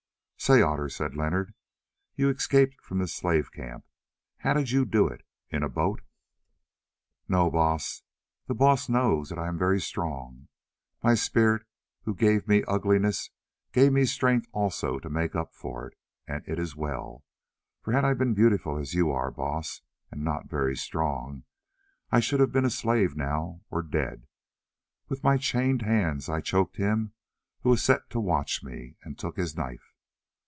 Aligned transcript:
"Say, 0.43 0.59
Otter," 0.63 0.89
said 0.89 1.13
Leonard, 1.15 1.53
"you 2.15 2.27
escaped 2.27 2.81
from 2.81 2.97
this 2.97 3.13
slave 3.13 3.51
camp. 3.51 3.85
How 4.39 4.55
did 4.55 4.71
you 4.71 4.85
do 4.85 5.07
it—in 5.07 5.61
a 5.61 5.69
boat?" 5.69 6.01
"No, 7.29 7.51
Baas. 7.51 8.01
The 8.47 8.55
Baas 8.55 8.89
knows 8.89 9.29
that 9.29 9.37
I 9.37 9.47
am 9.47 9.79
strong, 9.79 10.47
my 11.03 11.13
Spirit 11.13 11.63
who 12.05 12.15
gave 12.15 12.47
me 12.47 12.63
ugliness 12.63 13.29
gave 13.71 13.93
me 13.93 14.03
strength 14.05 14.47
also 14.51 14.97
to 14.97 15.11
make 15.11 15.35
up 15.35 15.53
for 15.53 15.85
it, 15.87 15.95
and 16.27 16.43
it 16.47 16.57
is 16.57 16.75
well, 16.75 17.23
for 17.83 17.91
had 17.93 18.03
I 18.03 18.15
been 18.15 18.33
beautiful 18.33 18.79
as 18.79 18.95
you 18.95 19.11
are, 19.11 19.29
Baas, 19.29 19.83
and 20.09 20.23
not 20.23 20.49
very 20.49 20.75
strong, 20.75 21.43
I 22.11 22.19
should 22.19 22.39
have 22.39 22.51
been 22.51 22.65
a 22.65 22.71
slave 22.71 23.15
now, 23.15 23.61
or 23.69 23.83
dead. 23.83 24.25
With 25.07 25.23
my 25.23 25.37
chained 25.37 25.83
hands 25.83 26.29
I 26.29 26.41
choked 26.41 26.77
him 26.77 27.13
who 27.61 27.69
was 27.69 27.83
set 27.83 28.09
to 28.09 28.19
watch 28.19 28.63
me, 28.63 28.97
and 29.03 29.19
took 29.19 29.37
his 29.37 29.55
knife. 29.55 29.89